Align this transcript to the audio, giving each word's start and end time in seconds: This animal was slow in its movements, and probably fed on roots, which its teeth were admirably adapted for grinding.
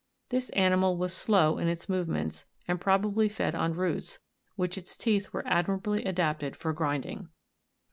This 0.29 0.49
animal 0.57 0.97
was 0.97 1.13
slow 1.13 1.59
in 1.59 1.67
its 1.67 1.87
movements, 1.87 2.47
and 2.67 2.81
probably 2.81 3.29
fed 3.29 3.53
on 3.53 3.75
roots, 3.75 4.17
which 4.55 4.75
its 4.75 4.97
teeth 4.97 5.31
were 5.31 5.45
admirably 5.45 6.03
adapted 6.05 6.55
for 6.55 6.73
grinding. 6.73 7.29